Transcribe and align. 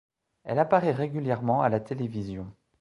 Elle 0.45 0.57
apparaît 0.57 0.93
régulièrement 0.93 1.61
à 1.61 1.69
la 1.69 1.79
télévision. 1.79 2.51